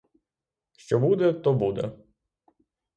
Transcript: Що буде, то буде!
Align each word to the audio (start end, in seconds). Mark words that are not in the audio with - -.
Що 0.77 0.99
буде, 0.99 1.33
то 1.33 1.53
буде! 1.53 1.91